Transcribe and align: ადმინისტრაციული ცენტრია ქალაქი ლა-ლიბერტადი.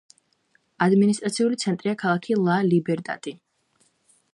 ადმინისტრაციული 0.85 1.61
ცენტრია 1.65 1.95
ქალაქი 2.05 2.41
ლა-ლიბერტადი. 2.49 3.37